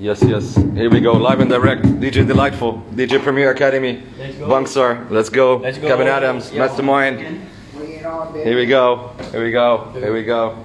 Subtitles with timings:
[0.00, 0.54] Yes, yes.
[0.56, 1.82] Here we go, live and direct.
[1.82, 4.34] DJ Delightful, DJ Premier Academy, Let's.
[4.36, 5.10] Bunksar.
[5.10, 5.56] Let's go.
[5.58, 5.88] Let's go.
[5.88, 6.60] Kevin Adams, Yeah.
[6.60, 7.18] Mastermind.
[7.74, 8.48] Bring it on, baby.
[8.48, 9.10] Here we go.
[9.30, 9.90] Here we go.
[9.92, 10.56] Here we go.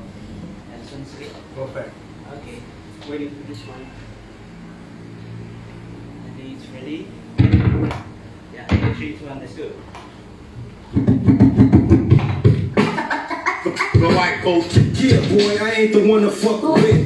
[1.53, 1.93] Perfect.
[2.31, 2.59] Okay.
[3.09, 3.85] Waiting for this one.
[6.26, 7.08] I think it's ready.
[8.54, 9.70] Yeah, three, two, one, let's go.
[13.99, 17.05] The white folks, yeah, boy, I ain't the one to fuck with.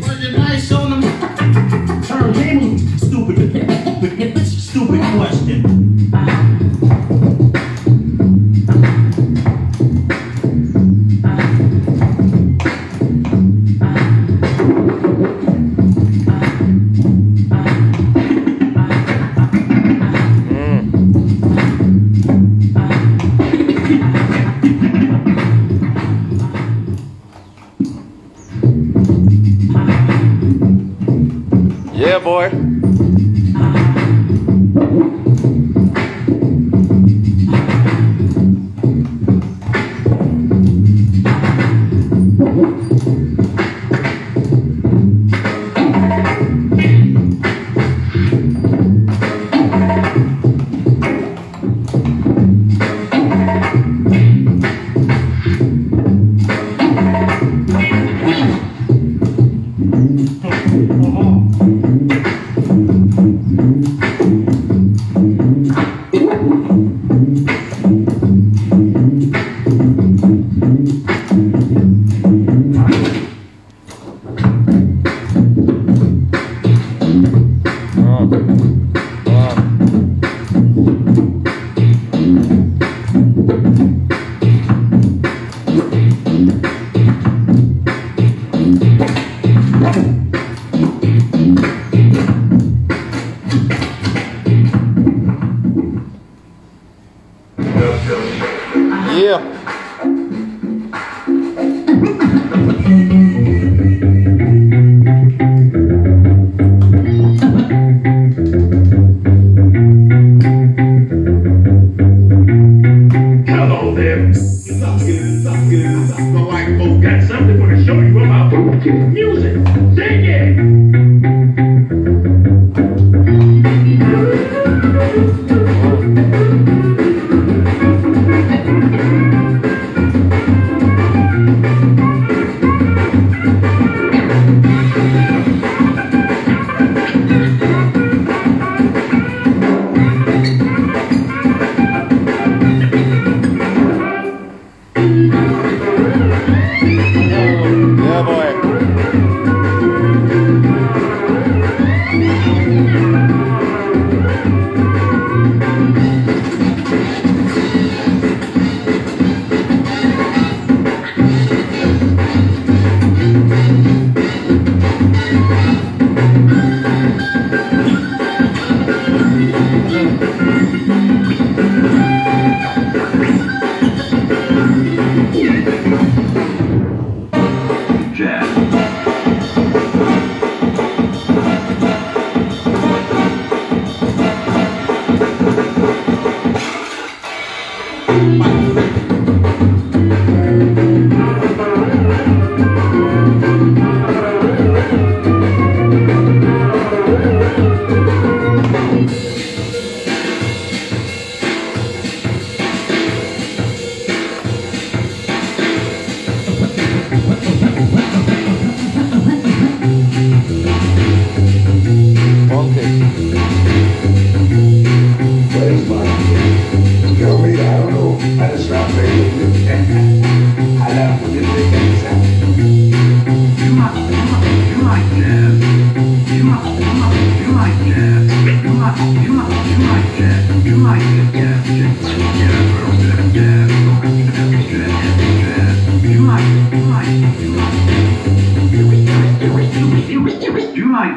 [32.00, 32.69] Yeah, boy.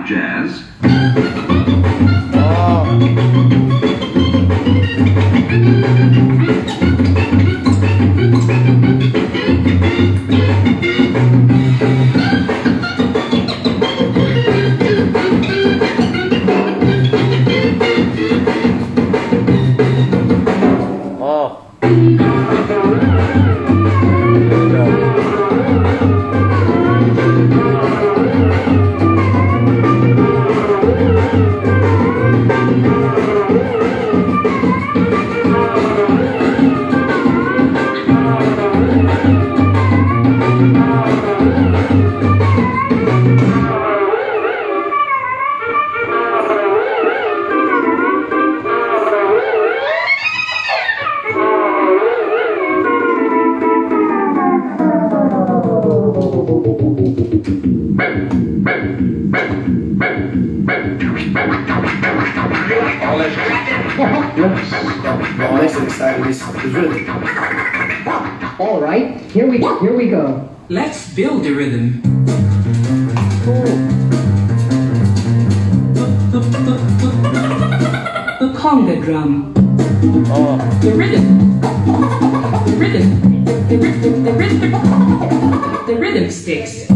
[0.07, 0.63] Jazz?
[60.65, 60.79] What
[65.61, 67.09] makes it exciting is, is rhythm.
[68.61, 70.49] All right, here we here we go.
[70.69, 72.01] Let's build the rhythm.
[78.39, 79.53] The conga drum.
[80.31, 80.59] Oh.
[80.81, 81.61] The rhythm.
[82.67, 83.45] The rhythm.
[83.69, 84.25] The rhythm.
[84.25, 84.71] The rhythm.
[85.87, 86.87] The rhythm sticks.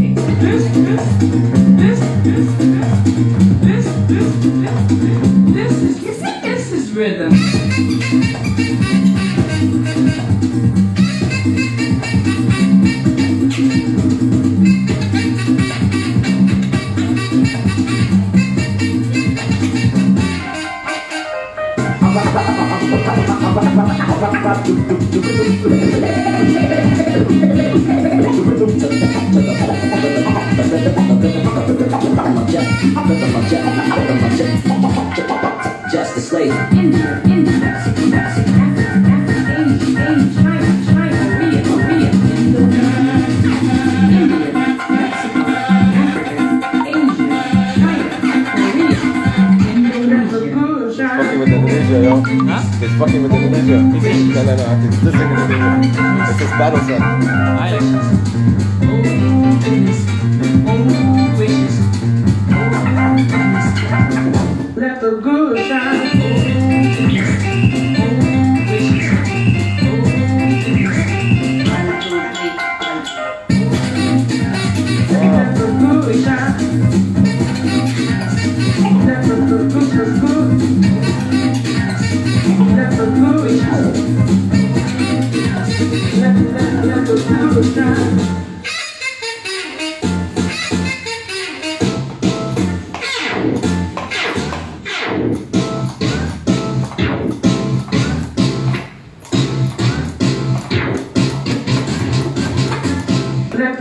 [35.93, 36.76] Just a stay.
[52.17, 52.23] Yo.
[52.23, 53.77] He's fucking with Indonesia.
[53.77, 54.77] No, no, no.
[54.81, 55.93] He's listening to Indonesia.
[56.31, 56.81] It's his battle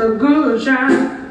[0.09, 1.23] the good shine.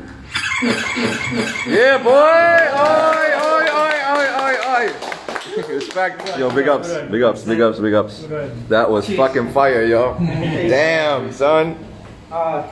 [1.67, 2.59] Yeah, boy!
[2.75, 5.75] Oi, oi, oi, oi, oi, oi!
[5.75, 6.39] Respect.
[6.39, 8.27] Yo, big ups, big ups, big ups, big ups.
[8.69, 10.17] That was fucking fire, yo.
[10.19, 11.77] Damn, son.
[12.31, 12.67] Uh,